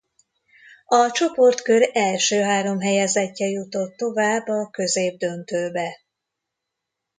[0.85, 5.99] A csoportkör első három helyezettje jutott tovább a középdöntőbe.